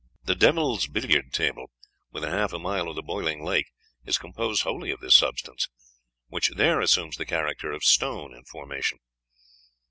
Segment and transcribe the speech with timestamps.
[0.23, 1.69] The Devil's Billiard table,
[2.11, 3.67] within half a mile of the Boiling Lake,
[4.03, 5.69] is composed wholly of this substance,
[6.27, 8.97] which there assumes the character of stone in formation.